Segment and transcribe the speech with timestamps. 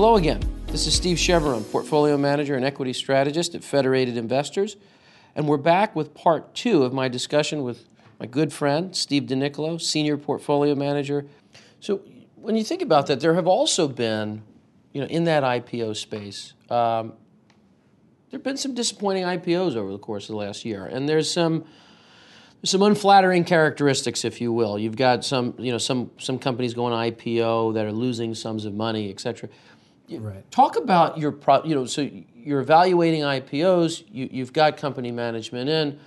[0.00, 0.40] Hello again.
[0.68, 4.78] This is Steve Chiavarone, Portfolio Manager and Equity Strategist at Federated Investors.
[5.36, 7.84] And we're back with part two of my discussion with
[8.18, 11.26] my good friend, Steve DiNicolo, Senior Portfolio Manager.
[11.80, 12.00] So,
[12.34, 14.40] when you think about that, there have also been,
[14.94, 17.12] you know, in that IPO space, um,
[18.30, 20.86] there have been some disappointing IPOs over the course of the last year.
[20.86, 21.66] And there's some
[22.62, 24.78] some unflattering characteristics, if you will.
[24.78, 28.74] You've got some, you know, some some companies going IPO that are losing sums of
[28.74, 29.48] money, et cetera.
[30.18, 30.50] Right.
[30.50, 34.04] Talk about your, pro, you know, so you're evaluating IPOs.
[34.10, 36.00] You, you've got company management in.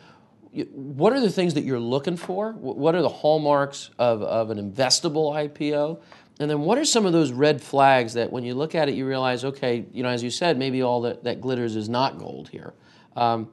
[0.72, 2.52] What are the things that you're looking for?
[2.52, 6.00] What are the hallmarks of, of an investable IPO?
[6.40, 8.96] And then what are some of those red flags that when you look at it,
[8.96, 12.18] you realize, okay, you know, as you said, maybe all that, that glitters is not
[12.18, 12.74] gold here.
[13.16, 13.50] Um,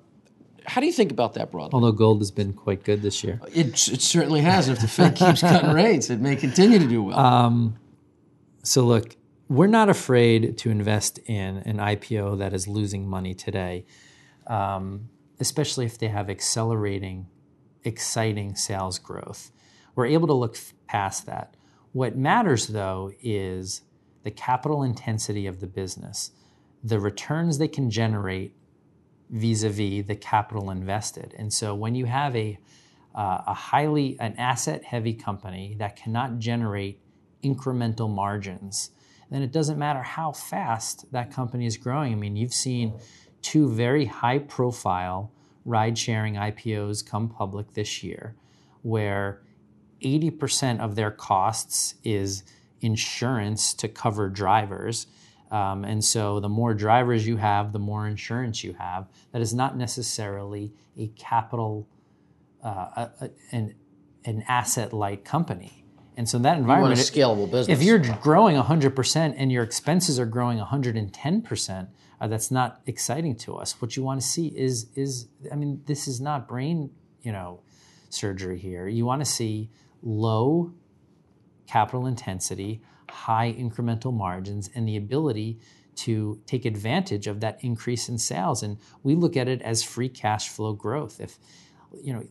[0.66, 1.74] how do you think about that broadly?
[1.74, 3.40] Although gold has been quite good this year.
[3.54, 4.68] It, it certainly has.
[4.68, 7.74] If the Fed keeps cutting rates, it may continue to do well.
[8.62, 9.16] So look,
[9.50, 13.84] we're not afraid to invest in an IPO that is losing money today,
[14.46, 15.09] um,
[15.40, 17.26] especially if they have accelerating,
[17.82, 19.51] exciting sales growth.
[19.96, 21.57] We're able to look past that.
[21.90, 23.82] What matters though is
[24.23, 26.30] the capital intensity of the business,
[26.85, 28.54] the returns they can generate
[29.30, 31.35] vis-a-vis the capital invested.
[31.37, 32.57] And so when you have a
[33.12, 37.01] uh, a highly an asset heavy company that cannot generate
[37.42, 38.92] incremental margins,
[39.30, 42.12] then it doesn't matter how fast that company is growing.
[42.12, 42.95] I mean, you've seen
[43.42, 45.32] two very high profile
[45.64, 48.34] ride sharing IPOs come public this year
[48.82, 49.42] where
[50.02, 52.42] 80% of their costs is
[52.80, 55.06] insurance to cover drivers.
[55.51, 59.08] Um, and so the more drivers you have, the more insurance you have.
[59.32, 61.86] That is not necessarily a capital,
[62.64, 63.74] uh, a, a- an,
[64.25, 65.79] an asset light company.
[66.21, 67.78] And so in that you environment, scalable business.
[67.78, 71.88] if you're growing 100% and your expenses are growing 110%,
[72.21, 73.81] uh, that's not exciting to us.
[73.81, 76.91] What you want to see is is I mean this is not brain,
[77.22, 77.62] you know,
[78.10, 78.86] surgery here.
[78.86, 79.70] You want to see
[80.03, 80.75] low
[81.66, 85.58] capital intensity, high incremental margins and the ability
[86.04, 90.10] to take advantage of that increase in sales and we look at it as free
[90.10, 91.19] cash flow growth.
[91.19, 91.38] If
[92.04, 92.25] you know,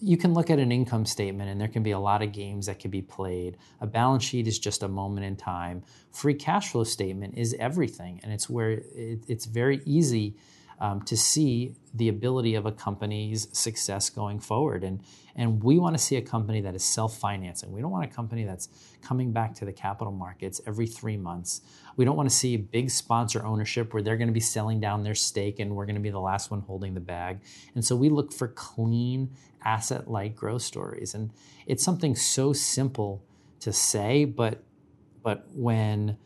[0.00, 2.66] you can look at an income statement and there can be a lot of games
[2.66, 3.56] that can be played.
[3.80, 5.82] A balance sheet is just a moment in time.
[6.12, 10.36] Free cash flow statement is everything, and it's where it, it's very easy
[10.80, 14.84] um, to see the ability of a company's success going forward.
[14.84, 15.00] And
[15.34, 17.70] and we want to see a company that is self-financing.
[17.70, 18.68] We don't want a company that's
[19.02, 21.60] coming back to the capital markets every three months.
[21.96, 25.04] We don't want to see big sponsor ownership where they're going to be selling down
[25.04, 27.38] their stake and we're going to be the last one holding the bag.
[27.76, 29.30] And so we look for clean
[29.64, 31.14] asset light growth stories.
[31.14, 31.30] And
[31.66, 33.22] it's something so simple
[33.60, 34.64] to say, but
[35.22, 36.16] but when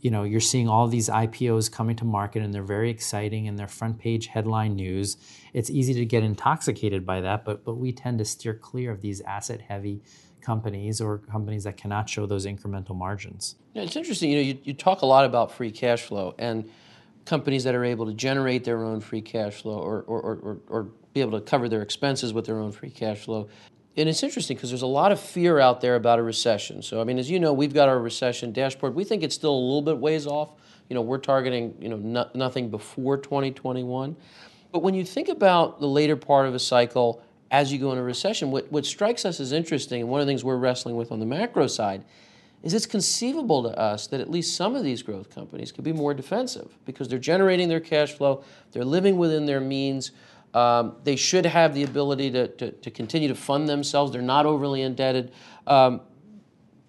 [0.00, 3.58] you know you're seeing all these IPOs coming to market and they're very exciting and
[3.58, 5.16] they're front page headline news,
[5.52, 7.44] it's easy to get intoxicated by that.
[7.44, 10.02] But but we tend to steer clear of these asset heavy
[10.40, 13.56] companies or companies that cannot show those incremental margins.
[13.74, 14.30] Yeah, it's interesting.
[14.30, 16.70] You know, you, you talk a lot about free cash flow and
[17.24, 20.58] companies that are able to generate their own free cash flow or, or, or, or,
[20.68, 20.82] or
[21.12, 23.48] be able to cover their expenses with their own free cash flow.
[23.96, 26.82] And it's interesting because there's a lot of fear out there about a recession.
[26.82, 28.94] So, I mean, as you know, we've got our recession dashboard.
[28.94, 30.50] We think it's still a little bit ways off.
[30.90, 34.14] You know, we're targeting, you know, no, nothing before 2021.
[34.70, 38.02] But when you think about the later part of a cycle as you go into
[38.02, 41.10] recession, what, what strikes us as interesting, and one of the things we're wrestling with
[41.10, 42.04] on the macro side,
[42.62, 45.92] is it's conceivable to us that at least some of these growth companies could be
[45.92, 48.42] more defensive because they're generating their cash flow,
[48.72, 50.10] they're living within their means,
[50.56, 54.46] um, they should have the ability to, to, to continue to fund themselves, they're not
[54.46, 55.30] overly indebted.
[55.66, 56.00] Um,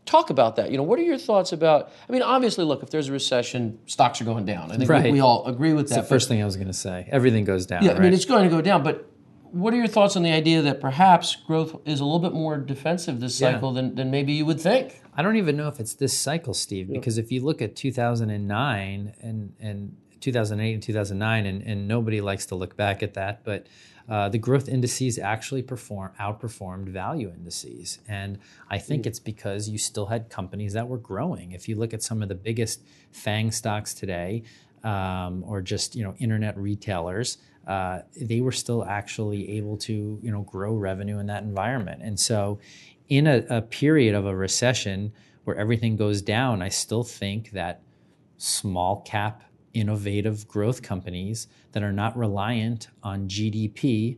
[0.05, 0.71] talk about that.
[0.71, 1.91] You know, what are your thoughts about?
[2.07, 4.71] I mean, obviously, look, if there's a recession, stocks are going down.
[4.71, 5.11] I think we, Right.
[5.11, 5.95] we all agree with that.
[6.03, 7.83] The first thing I was going to say, everything goes down.
[7.83, 9.05] yeah, I mean, it's going to go down, but
[9.51, 12.57] what are your thoughts on the idea that perhaps growth is a little bit more
[12.57, 13.53] defensive this Yeah.
[13.53, 15.01] cycle than, than maybe you would think?
[15.13, 19.13] I don't even know if it's this cycle, Steve, because if you look at 2009
[19.21, 19.97] and, and
[20.31, 23.67] 2008 and 2009, and, and nobody likes to look back at that, but
[24.09, 28.37] uh, the growth indices actually perform outperformed value indices, and
[28.69, 31.53] I think it's because you still had companies that were growing.
[31.53, 34.43] If you look at some of the biggest FANG stocks today,
[34.83, 37.37] um, or just you know internet retailers,
[37.67, 42.19] uh, they were still actually able to you know grow revenue in that environment, and
[42.19, 42.59] so
[43.07, 45.13] in a, a period of a recession
[45.45, 47.81] where everything goes down, I still think that
[48.37, 49.43] small cap
[49.79, 54.17] innovative growth companies that are not reliant on GDP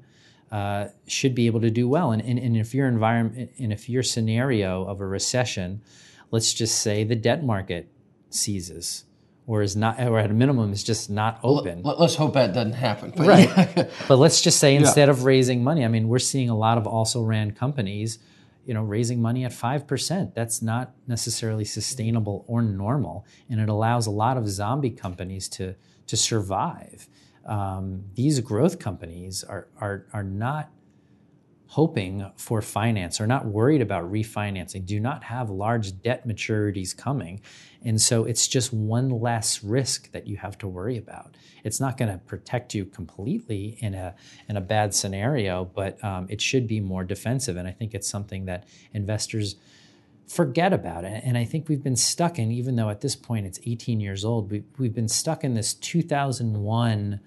[0.51, 2.11] uh, should be able to do well.
[2.11, 5.81] And, and, and if your environment, and if your scenario of a recession,
[6.31, 7.89] let's just say the debt market
[8.29, 9.05] seizes,
[9.45, 11.81] or is not, or at a minimum is just not open.
[11.83, 13.13] Let, us hope that doesn't happen.
[13.15, 13.49] But Right.
[13.57, 13.89] yeah.
[14.07, 16.87] But let's just say instead of raising money, I mean, we're seeing a lot of
[16.87, 18.19] also ran companies,
[18.69, 20.35] you know, raising money at 5%.
[20.35, 23.25] That's not necessarily sustainable or normal.
[23.49, 25.73] And it allows a lot of zombie companies to,
[26.05, 27.09] to survive.
[27.47, 30.69] Um, these growth companies are, are, are not
[31.69, 37.39] hoping for finance or not worried about refinancing, do not have large debt maturities coming.
[37.83, 41.37] And so it's just one less risk that you have to worry about.
[41.63, 44.15] It's not going to protect you completely in a,
[44.47, 47.55] in a bad scenario, but um, it should be more defensive.
[47.55, 49.55] And I think it's something that investors
[50.27, 51.21] forget about it.
[51.23, 54.25] And I think we've been stuck in, even though at this point it's 18 years
[54.25, 57.19] old, we, we've been stuck in this 2001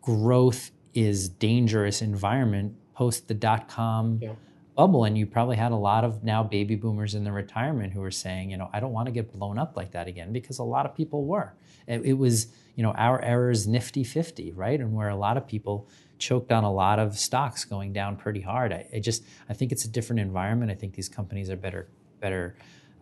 [0.00, 4.32] growth is dangerous environment post the dot com Yeah.
[4.74, 5.04] bubble.
[5.04, 8.10] And you probably had a lot of now baby boomers in the retirement who were
[8.10, 10.64] saying, you know, I don't want to get blown up like that again because a
[10.64, 11.54] lot of people were.
[11.86, 14.80] It, it was, you know, our era is nifty 50, right?
[14.80, 15.86] And where a lot of people
[16.18, 18.72] choked on a lot of stocks going down pretty hard.
[18.72, 20.72] I, I just, I think it's a different environment.
[20.72, 21.86] I think these companies are better,
[22.20, 22.56] better.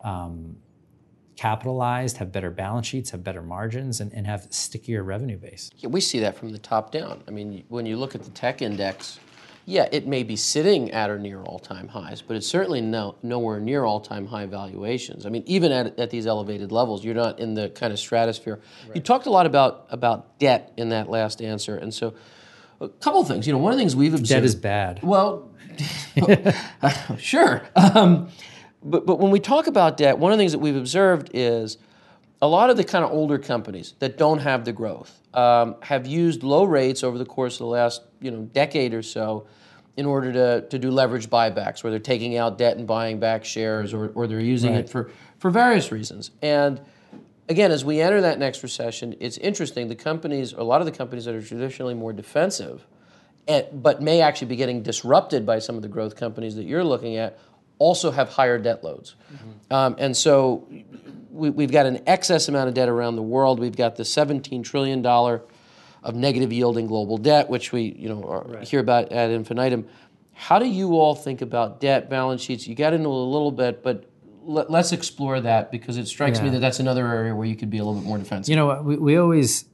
[0.04, 0.56] Um,
[1.36, 5.70] capitalized, have better balance sheets, have better margins, and, and have stickier revenue base.
[5.78, 7.22] Yeah, we see that from the top down.
[7.28, 9.20] I mean, when you look at the tech index,
[9.68, 13.58] yeah, it may be sitting at or near all-time highs, but it's certainly no, nowhere
[13.58, 15.26] near all-time high valuations.
[15.26, 18.60] I mean, even at, at these elevated levels, you're not in the kind of stratosphere.
[18.94, 22.14] You talked a lot about about debt in that last answer, and so
[22.80, 23.48] a couple of things.
[23.48, 25.00] You know, one of the things we've observed Debt is bad.
[25.02, 25.50] well,
[27.18, 27.62] sure.
[27.74, 28.28] Um,
[28.84, 31.76] but, but when we talk about debt, one of the things that we've observed is
[32.42, 36.06] a lot of the kind of older companies that don't have the growth um, have
[36.06, 39.46] used low rates over the course of the last you know decade or so
[39.96, 43.44] in order to, to do leverage buybacks, where they're taking out debt and buying back
[43.44, 46.30] shares, or, or they're using it for, for various reasons.
[46.42, 46.80] And
[47.48, 49.88] again, as we enter that next recession, it's interesting.
[49.88, 52.86] The companies, a lot of the companies that are traditionally more defensive,
[53.48, 56.84] and, but may actually be getting disrupted by some of the growth companies that you're
[56.84, 57.38] looking at,
[57.78, 59.14] also have higher debt loads.
[59.70, 60.68] Um, and so
[61.36, 63.60] we, we've got an excess amount of debt around the world.
[63.60, 68.60] We've got the $17 trillion of negative yielding global debt, which we you know are,
[68.60, 69.86] hear about ad infinitum.
[70.32, 72.66] How do you all think about debt balance sheets?
[72.66, 74.08] You got into a little bit, but
[74.44, 77.70] let, us explore that because it strikes me that that's another area where you could
[77.70, 78.50] be a little bit more defensive.
[78.50, 79.64] You know, we, we always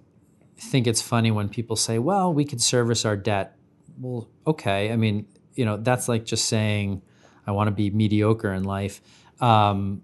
[0.56, 3.56] think it's funny when people say, well, we could service our debt.
[3.99, 4.91] Well, okay.
[4.93, 7.03] I mean, you know, that's like just saying,
[7.47, 9.03] I want to be mediocre in life.
[9.41, 10.03] Um,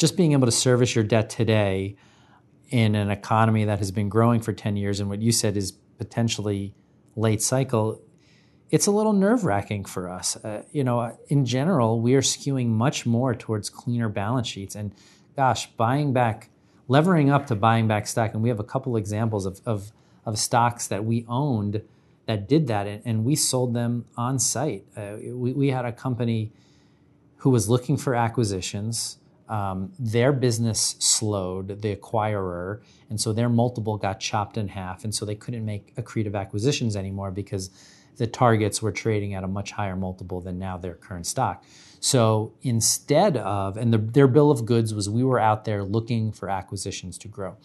[0.00, 1.94] just being able to service your debt today
[2.70, 5.72] in an economy that has been growing for 10 years and what you said is
[5.98, 6.72] potentially
[7.16, 8.00] late cycle,
[8.70, 10.36] it's a little nerve wracking for us.
[10.36, 14.74] Uh, you know, in general, we are skewing much more towards cleaner balance sheets.
[14.74, 14.94] And
[15.36, 16.48] gosh, buying back,
[16.88, 18.32] levering up to buying back stock.
[18.32, 19.92] And we have a couple examples of, of,
[20.24, 21.82] of stocks that we owned
[22.24, 24.84] that did that, and, and we sold them on sight.
[24.96, 26.52] Uh, we, we had a company
[27.38, 29.18] who was looking for acquisitions.
[29.50, 35.12] Um, their business slowed, the acquirer, and so their multiple got chopped in half, and
[35.12, 37.70] so they couldn't make accretive acquisitions anymore because
[38.16, 41.64] the targets were trading at a much higher multiple than now their current stock.
[41.98, 46.32] So instead of, and the, their bill of goods was we were out there looking
[46.32, 47.56] for acquisitions to grow.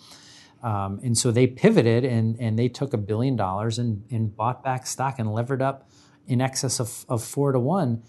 [0.64, 4.64] Um, and so they pivoted and, and they took a billion dollars and, and bought
[4.64, 5.90] back stock and levered up
[6.28, 8.02] in excess of, of four to one.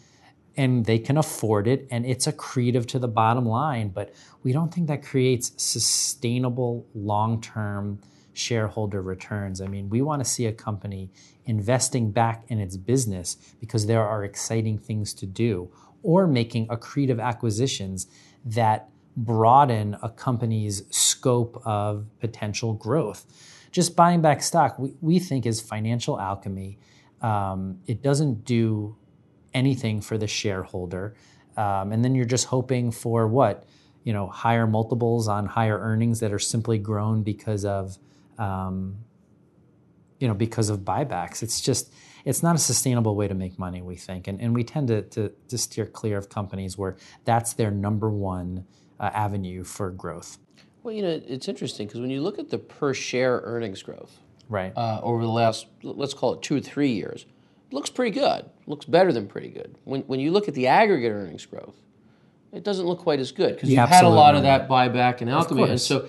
[0.56, 3.88] And they can afford it and it's accretive to the bottom line.
[3.88, 8.00] But we don't think that creates sustainable long term
[8.32, 9.60] shareholder returns.
[9.60, 11.10] I mean, we want to see a company
[11.46, 15.70] investing back in its business because there are exciting things to do
[16.02, 18.06] or making accretive acquisitions
[18.44, 23.24] that broaden a company's scope of potential growth.
[23.72, 26.78] Just buying back stock, we, we think is financial alchemy.
[27.22, 28.96] Um, it doesn't do
[29.56, 31.14] anything for the shareholder.
[31.56, 33.64] Um, and then you're just hoping for what?
[34.04, 37.98] You know, higher multiples on higher earnings that are simply grown because of,
[38.38, 38.98] um,
[40.20, 41.42] you know, because of buybacks.
[41.42, 41.92] It's just,
[42.24, 44.28] it's not a sustainable way to make money, we think.
[44.28, 48.10] And, and we tend to, to, to steer clear of companies where that's their number
[48.10, 48.66] one
[49.00, 50.38] uh, avenue for growth.
[50.82, 54.20] Well, you know, it's interesting because when you look at the per share earnings growth
[54.48, 54.72] Right.
[54.76, 57.26] uh, over the last, let's call it two or three years,
[57.70, 58.44] looks pretty good.
[58.66, 59.76] looks better than pretty good.
[59.84, 61.74] When, when you look at the aggregate earnings growth,
[62.52, 65.20] it doesn't look quite as good because Yeah, you've had a lot of that buyback
[65.20, 65.68] and alchemy.
[65.68, 66.08] And so,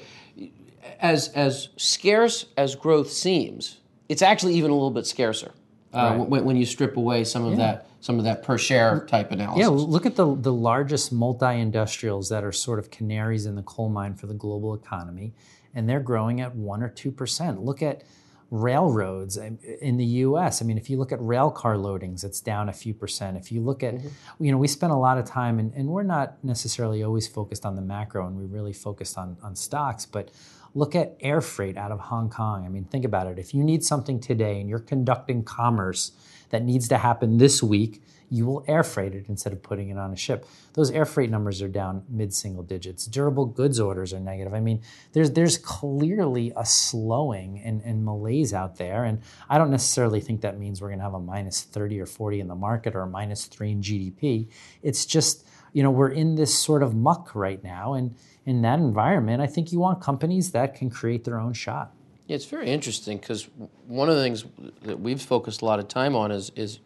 [1.00, 3.78] as as scarce as growth seems,
[4.10, 5.52] it's actually even a little bit scarcer
[5.94, 6.30] uh, Right.
[6.30, 9.60] when, when you strip away some of that some of that per share type analysis.
[9.62, 13.90] Yeah, look at the the largest multi-industrials that are sort of canaries in the coal
[13.90, 15.34] mine for the global economy,
[15.76, 17.62] and they're growing at one or two percent.
[17.64, 18.04] Look at
[18.50, 20.62] railroads in the U.S.
[20.62, 23.38] I mean, if you look at rail car loadings, it's down a few percent.
[23.38, 24.44] If you look at, mm-hmm.
[24.44, 27.66] you know, we spend a lot of time, and, and we're not necessarily always focused
[27.66, 30.32] on the macro, and we really focused on on stocks, but
[30.78, 32.64] Look at air freight out of Hong Kong.
[32.64, 33.40] I mean, think about it.
[33.40, 36.12] If you need something today and you're conducting commerce
[36.52, 39.98] that needs to happen this week, you will air freight it instead of putting it
[39.98, 40.46] on a ship.
[40.74, 43.06] Those air freight numbers are down mid single digits.
[43.06, 44.54] Durable goods orders are negative.
[44.54, 44.82] I mean,
[45.14, 49.06] there's there's clearly a slowing and, and malaise out there.
[49.06, 52.06] And I don't necessarily think that means we're going to have a minus 30 or
[52.06, 54.48] 40 in the market or a minus three in GDP.
[54.84, 57.94] It's just, you know, we're in this sort of muck right now.
[57.94, 58.16] And
[58.46, 61.94] in that environment, I think you want companies that can create their own shot.
[62.28, 63.48] Yeah, it's very interesting because
[63.86, 64.44] one of the things
[64.82, 66.80] that we've focused a lot of time on is is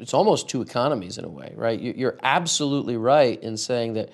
[0.00, 1.78] it's almost two economies in a way, right?
[1.78, 4.10] You're absolutely right in saying that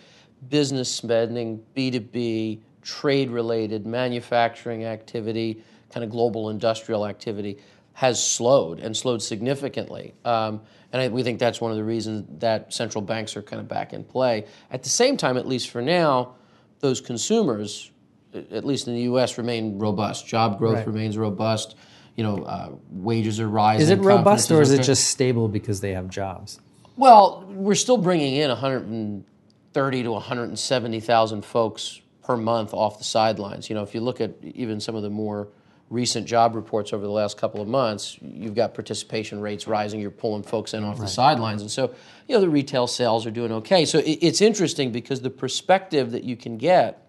[0.48, 7.58] business spending, B two B, trade related, manufacturing activity, kind of global industrial activity
[7.94, 10.12] has slowed and slowed significantly.
[10.24, 10.60] Um,
[10.92, 13.68] and I, we think that's one of the reasons that central banks are kind of
[13.68, 14.44] back in play.
[14.70, 16.34] At the same time, at least for now,
[16.80, 17.90] those consumers,
[18.34, 20.26] at least in the U.S., remain robust.
[20.26, 20.86] Job growth right.
[20.86, 21.74] remains robust.
[22.16, 23.82] You know, uh, wages are rising.
[23.82, 26.60] Is it robust or is it just stable because they have jobs?
[26.96, 33.68] Well, we're still bringing in 130 to 170,000 folks per month off the sidelines.
[33.68, 35.48] You know, if you look at even some of the more
[35.90, 40.00] recent job reports over the last couple of months, you've got participation rates rising.
[40.00, 41.04] You're pulling folks in off right.
[41.04, 41.94] the sidelines, and so
[42.26, 43.84] you know the retail sales are doing okay.
[43.84, 47.08] So it's interesting because the perspective that you can get,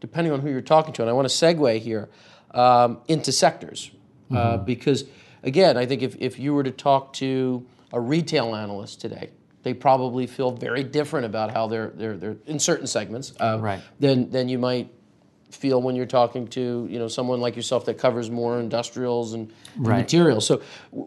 [0.00, 2.08] depending on who you're talking to, and I want to segue here
[2.52, 3.90] um, into sectors
[4.32, 4.36] mm-hmm.
[4.36, 5.04] uh, because
[5.42, 9.30] again, I think if if you were to talk to a retail analyst today,
[9.62, 13.80] they probably feel very different about how they're they're, they're in certain segments uh, right.
[14.00, 14.90] than than you might
[15.50, 19.52] feel when you're talking to you know someone like yourself that covers more industrials and,
[19.76, 19.98] right.
[19.98, 20.46] materials.
[20.46, 20.62] So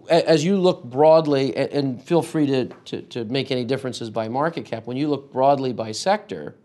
[0.09, 4.65] as you look broadly, and feel free to, to, to make any differences by market
[4.65, 4.85] cap.
[4.85, 6.55] When you look broadly by sector,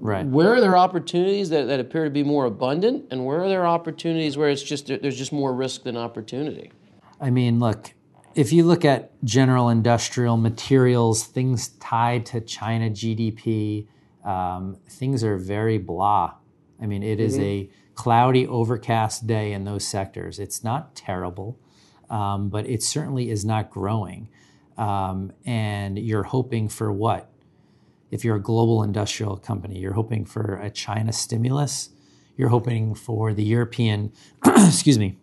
[0.00, 0.26] right.
[0.26, 3.66] where are there opportunities that, that appear to be more abundant, and where are there
[3.66, 6.72] opportunities where it's just there's just more risk than opportunity?
[7.20, 7.92] I mean, look.
[8.32, 13.88] If you look at general industrial materials, things tied to China GDP,
[14.24, 16.34] um, things are very blah.
[16.80, 17.42] I mean, it is mm-hmm.
[17.42, 20.38] a cloudy, overcast day in those sectors.
[20.38, 21.58] It's not terrible,
[22.08, 24.28] um, but it certainly is not growing.
[24.78, 27.30] Um, and you're hoping for what?
[28.10, 31.90] If you're a global industrial company, you're hoping for a China stimulus.
[32.36, 34.12] You're hoping for the European,
[34.46, 35.18] excuse me,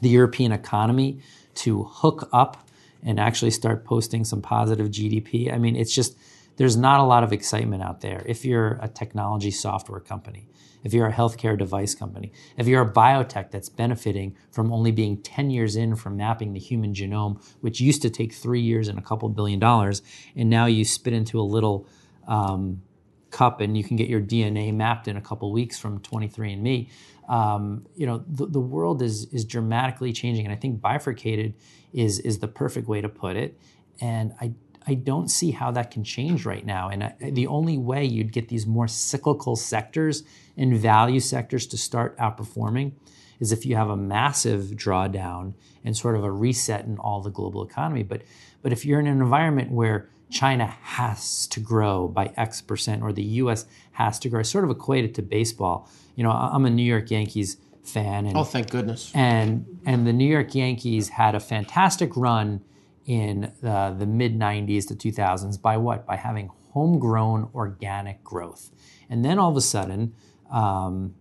[0.00, 1.20] the European economy
[1.54, 2.68] to hook up
[3.02, 5.52] and actually start posting some positive GDP.
[5.52, 6.16] I mean, it's just
[6.56, 8.22] there's not a lot of excitement out there.
[8.26, 10.48] If you're a technology software company,
[10.84, 15.20] if you're a healthcare device company, if you're a biotech that's benefiting from only being
[15.22, 18.98] 10 years in from mapping the human genome, which used to take three years and
[18.98, 20.02] a couple billion dollars,
[20.36, 21.88] and now you spit into a little
[22.26, 22.82] um,
[23.30, 26.88] cup and you can get your DNA mapped in a couple weeks from 23andMe.
[27.28, 31.54] Um, you know, the, the world is is dramatically changing, and I think bifurcated
[31.92, 33.58] is is the perfect way to put it.
[34.00, 34.52] And I
[34.86, 36.90] I don't see how that can change right now.
[36.90, 40.22] And I, the only way you'd get these more cyclical sectors
[40.56, 42.92] and value sectors to start outperforming
[43.40, 47.30] is if you have a massive drawdown and sort of a reset in all the
[47.30, 48.02] global economy.
[48.02, 48.22] But
[48.62, 53.12] but if you're in an environment where China has to grow by X percent or
[53.12, 55.88] the US has to grow, I sort of equate it to baseball.
[56.16, 58.26] You know, I'm a New York Yankees fan.
[58.26, 59.12] And, oh, thank goodness.
[59.14, 62.62] And and the New York Yankees had a fantastic run
[63.06, 66.04] in uh, the mid 90s to 2000s by what?
[66.04, 68.70] By having homegrown organic growth.
[69.08, 70.14] And then all of a sudden,
[70.50, 71.14] um,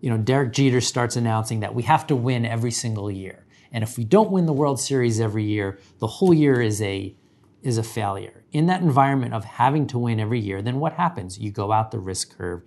[0.00, 3.44] you know, Derek Jeter starts announcing that we have to win every single year.
[3.70, 7.14] And if we don't win the World Series every year, the whole year is a
[7.62, 8.44] is a failure.
[8.52, 11.38] In that environment of having to win every year, then what happens?
[11.38, 12.62] You go out the risk curve.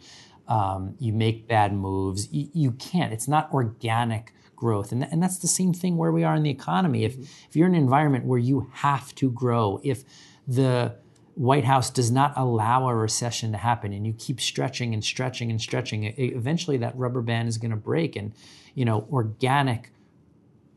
[0.47, 2.31] Um, you make bad moves.
[2.31, 3.13] You, you can't.
[3.13, 4.91] It's not organic growth.
[4.91, 7.03] And, and that's the same thing where we are in the economy.
[7.05, 10.03] If, if you're in an environment where you have to grow, if
[10.47, 10.95] the
[11.35, 15.49] White House does not allow a recession to happen and you keep stretching and stretching
[15.49, 18.15] and stretching, eventually that rubber band is going to break.
[18.15, 18.33] And,
[18.75, 19.91] you know, organic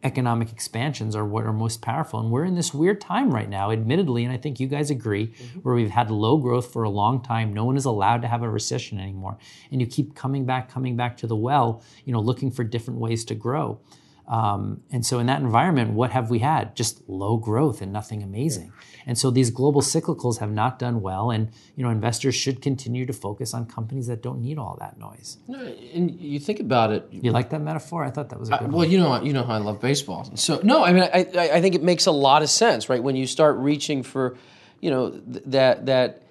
[0.07, 2.21] economic expansions are what are most powerful.
[2.21, 5.27] And we're in this weird time right now, admittedly, and I think you guys agree,
[5.27, 5.59] mm-hmm.
[5.61, 7.53] where we've had low growth for a long time.
[7.53, 9.37] No one is allowed to have a recession anymore.
[9.71, 13.01] And you keep coming back, coming back to the well, you know, looking for different
[13.01, 13.81] ways to grow.
[14.29, 16.75] Um, and so, in that environment, what have we had?
[16.75, 18.73] Just low growth and nothing amazing.
[19.07, 21.31] And so, these global cyclicals have not done well.
[21.31, 24.99] And you know, investors should continue to focus on companies that don't need all that
[24.99, 25.39] noise.
[25.47, 25.61] No,
[25.95, 27.07] and you think about it.
[27.13, 28.05] You like that metaphor?
[28.05, 28.91] I thought that was a good well, one.
[28.91, 30.29] you know, you know how I love baseball.
[30.35, 33.03] So no, I mean, I, I I think it makes a lot of sense, right?
[33.03, 34.37] When you start reaching for,
[34.81, 36.23] you know, th- that that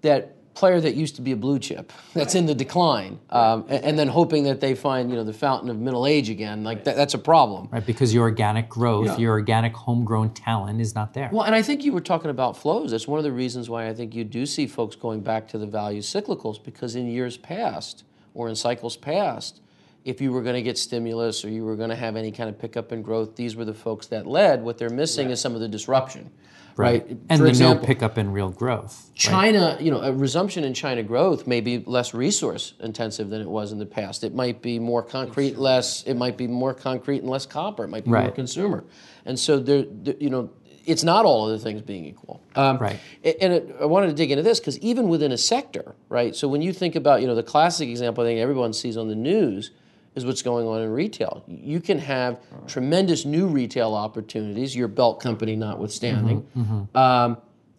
[0.00, 3.84] that player that used to be a blue chip that's in the decline, um, and,
[3.84, 6.84] and then hoping that they find you know the fountain of middle age again, like
[6.84, 7.68] that, that's a problem.
[7.70, 9.16] Right, because your organic growth, Yeah.
[9.18, 11.28] your organic homegrown talent is not there.
[11.32, 12.90] Well, and I think you were talking about flows.
[12.90, 15.58] That's one of the reasons why I think you do see folks going back to
[15.58, 19.60] the value cyclicals because in years past or in cycles past,
[20.04, 22.48] if you were going to get stimulus or you were going to have any kind
[22.48, 24.62] of pickup in growth, these were the folks that led.
[24.62, 26.30] What they're missing is some of the disruption,
[26.76, 27.06] right?
[27.08, 29.06] and For the example, no pickup in real growth.
[29.08, 29.14] right?
[29.16, 33.48] China, you know, a resumption in China growth may be less resource intensive than it
[33.48, 34.24] was in the past.
[34.24, 36.02] It might be more concrete, less.
[36.04, 37.84] It might be more concrete and less copper.
[37.84, 38.34] It might be more Right.
[38.34, 38.84] consumer,
[39.24, 40.50] and so there, there- you know,
[40.84, 42.40] it's not all of the things being equal.
[42.54, 43.00] Um, Right.
[43.40, 46.36] And it, I wanted to dig into this because even within a sector, right?
[46.36, 49.08] So when you think about, you know, the classic example I think everyone sees on
[49.08, 49.72] the news
[50.16, 51.44] is what's going on in retail.
[51.46, 56.46] You can have tremendous new retail opportunities, your belt company notwithstanding,
[56.94, 57.36] Um,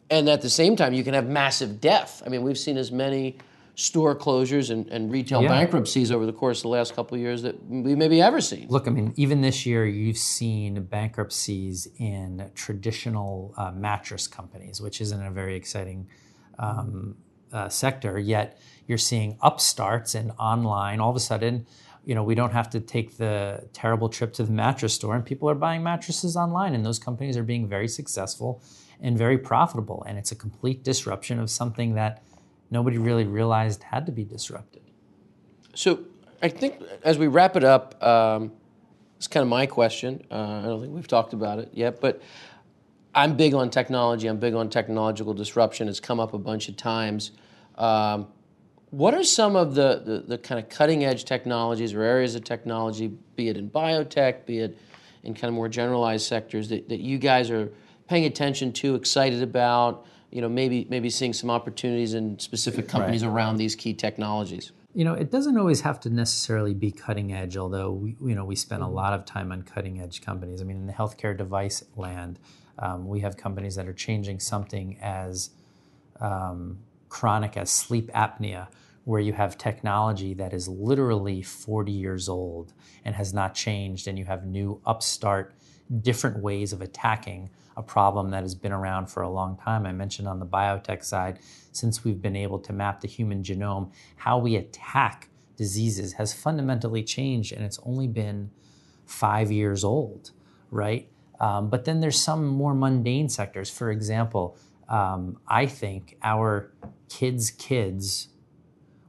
[0.10, 2.24] and at the same time, you can have massive death.
[2.26, 3.38] I mean, we've seen as many
[3.76, 5.50] store closures and, and retail Yeah.
[5.50, 8.68] bankruptcies over the course of the last couple of years that we maybe ever seen.
[8.70, 15.02] Look, I mean, even this year, you've seen bankruptcies in traditional uh, mattress companies, which
[15.02, 16.08] isn't a very exciting
[16.58, 17.18] um,
[17.52, 18.18] uh, sector.
[18.18, 21.00] Yet you're seeing upstarts and online.
[21.00, 21.68] All of a sudden,
[22.08, 25.26] you know, we don't have to take the terrible trip to the mattress store, and
[25.26, 28.62] people are buying mattresses online, and those companies are being very successful
[29.02, 30.06] and very profitable.
[30.08, 32.24] And it's a complete disruption of something that
[32.72, 34.84] nobody really realized had to be disrupted.
[35.76, 36.00] So
[36.42, 38.54] I think as we wrap it up, um,
[39.18, 40.26] it's kind of my question.
[40.32, 42.22] Uh, I don't think we've talked about it yet, but
[43.14, 44.28] I'm big on technology.
[44.28, 45.90] I'm big on technological disruption.
[45.90, 47.32] It's come up a bunch of times.
[47.76, 48.28] Um,
[48.90, 52.44] what are some of the, the, the kind of cutting edge technologies or areas of
[52.44, 54.78] technology, be it in biotech, be it
[55.24, 57.70] in kind of more generalized sectors, that, that you guys are
[58.08, 60.06] paying attention to, excited about?
[60.32, 64.72] You know, maybe maybe seeing some opportunities in specific companies around these key technologies.
[64.94, 68.44] you know it doesn't always have to necessarily be cutting edge although we, you know
[68.44, 71.38] we spend a lot of time on cutting edge companies i mean in the healthcare
[71.38, 72.40] device land
[72.80, 75.52] um, we have companies that are changing something as
[76.20, 78.68] um, chronic as sleep apnea
[79.06, 82.74] where you have technology that is literally 40 years old
[83.06, 85.54] and has not changed and you have new upstart
[86.02, 89.86] different ways of attacking a problem that has been around for a long time.
[89.86, 91.40] I mentioned on the biotech side,
[91.72, 97.04] since we've been able to map the human genome, how we attack diseases has fundamentally
[97.04, 98.50] changed, and it's only been
[99.06, 100.32] five years old,
[100.72, 101.08] right?
[101.40, 103.70] Um, but then there's some more mundane sectors.
[103.70, 104.58] For example,
[104.90, 106.72] um, I think our
[107.10, 108.30] kids' kids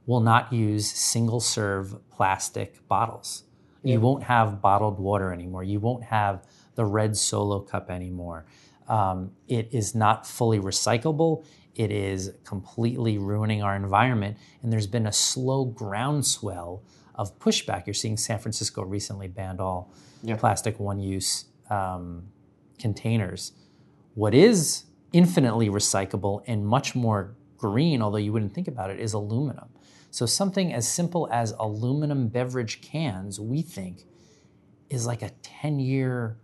[0.06, 3.44] will not use single serve plastic bottles.
[3.82, 5.62] You won't have bottled water anymore.
[5.64, 8.46] You won't have the red solo cup anymore.
[8.88, 11.44] Um, it is not fully recyclable.
[11.74, 14.36] It is completely ruining our environment.
[14.62, 16.82] And there's been a slow groundswell
[17.14, 17.86] of pushback.
[17.86, 19.92] You're seeing San Francisco recently banned all
[20.38, 22.24] plastic one use um,
[22.78, 23.52] containers.
[24.14, 29.12] What is infinitely recyclable and much more green, although you wouldn't think about it, is
[29.12, 29.68] aluminum.
[30.10, 34.04] So something as simple as aluminum beverage cans, we think,
[34.88, 36.38] is like a 10 year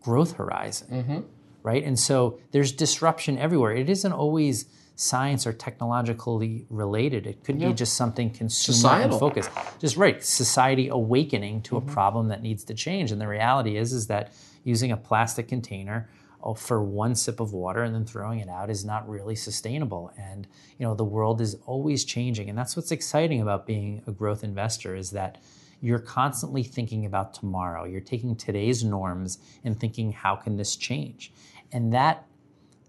[0.00, 1.20] growth horizon, mm-hmm.
[1.62, 1.82] right?
[1.82, 3.72] And so there's disruption everywhere.
[3.72, 7.24] It isn't always science or technologically related.
[7.24, 9.12] It could be just something consumer Societal.
[9.12, 9.50] and focused.
[9.78, 11.90] Just right, society awakening to a mm-hmm.
[11.90, 13.12] problem that needs to change.
[13.12, 14.32] And the reality is, is that
[14.64, 16.08] using a plastic container
[16.42, 20.12] oh, for one sip of water and then throwing it out is not really sustainable.
[20.18, 20.46] And
[20.78, 24.44] you know the world is always changing, and that's what's exciting about being a growth
[24.44, 25.38] investor is that
[25.80, 27.84] you're constantly thinking about tomorrow.
[27.84, 31.32] You're taking today's norms and thinking, how can this change?
[31.70, 32.26] And that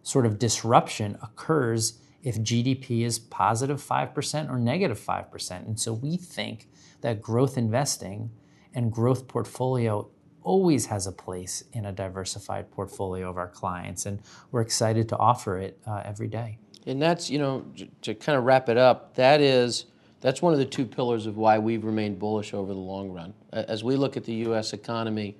[0.02, 5.52] sort of disruption occurs if GDP is positive 5% or negative 5%.
[5.68, 6.68] And so we think
[7.02, 8.32] that growth investing
[8.74, 10.10] and growth portfolio
[10.50, 14.08] always has a place in a diversified portfolio of our clients.
[14.08, 14.20] And
[14.52, 16.58] we're excited to offer it uh, every day.
[16.88, 17.64] And that's, you know,
[18.02, 19.86] to kind of wrap it up, that is,
[20.22, 23.36] that's one of the two pillars of why we've remained bullish over the long run.
[23.54, 24.74] As we look at the U.S.
[24.74, 25.38] economy,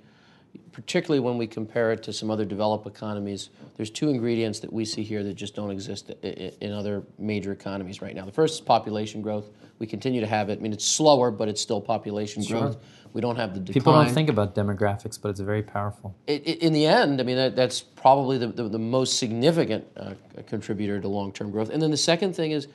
[0.70, 4.84] particularly when we compare it to some other developed economies, there's two ingredients that we
[4.84, 8.24] see here that just don't exist in other major economies right now.
[8.24, 9.50] The first is population growth.
[9.80, 10.58] We continue to have it.
[10.58, 12.60] I mean, it's slower, but it's still population sure.
[12.60, 12.76] growth.
[13.12, 13.74] We don't have the decline.
[13.74, 16.14] People don't think about demographics, but it's very powerful.
[16.26, 19.84] It, it, in the end, I mean, that, that's probably the, the, the most significant
[19.96, 20.14] uh,
[20.46, 21.70] contributor to long term growth.
[21.70, 22.68] And then the second thing is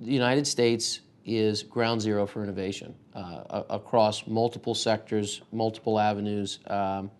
[0.00, 6.60] the United States is ground zero for innovation uh, across multiple sectors, multiple avenues.
[6.68, 7.10] Um,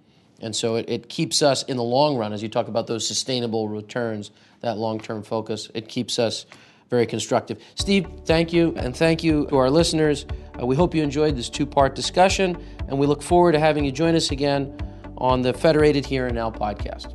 [0.40, 3.06] and so it, it, keeps us in the long run, as you talk about those
[3.06, 6.46] sustainable returns, that long term focus, it keeps us
[6.88, 7.62] very constructive.
[7.74, 10.26] Steve, thank you, and thank you to our listeners.
[10.60, 12.56] Uh, we hope you enjoyed this two part discussion,
[12.88, 14.76] and we look forward to having you join us again
[15.18, 17.14] on the Federated Here and Now podcast.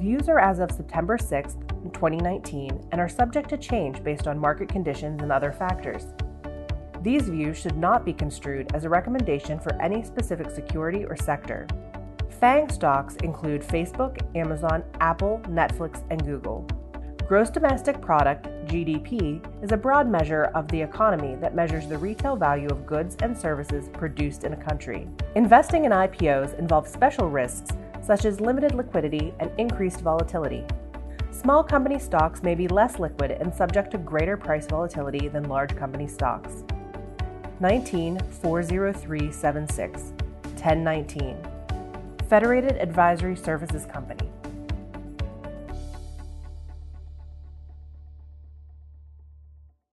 [0.00, 4.68] Views are as of September 6th, 2019 and are subject to change based on market
[4.68, 6.06] conditions and other factors.
[7.02, 11.66] These views should not be construed as a recommendation for any specific security or sector.
[12.40, 16.66] FANG stocks include Facebook, Amazon, Apple, Netflix, and Google.
[17.28, 22.36] Gross domestic product, GDP, is a broad measure of the economy that measures the retail
[22.36, 25.08] value of goods and services produced in a country.
[25.34, 30.64] Investing in IPOs involves special risks such as limited liquidity and increased volatility.
[31.32, 35.74] Small company stocks may be less liquid and subject to greater price volatility than large
[35.74, 36.62] company stocks.
[37.58, 40.00] 19 40376
[40.62, 41.36] 1019
[42.28, 44.30] Federated Advisory Services Company